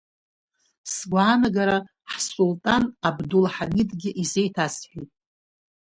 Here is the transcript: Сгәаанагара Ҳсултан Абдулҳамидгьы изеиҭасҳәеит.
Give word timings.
Сгәаанагара 0.93 1.77
Ҳсултан 2.11 2.83
Абдулҳамидгьы 3.07 4.09
изеиҭасҳәеит. 4.21 5.11